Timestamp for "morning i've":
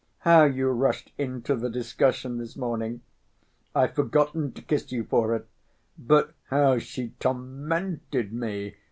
2.57-3.93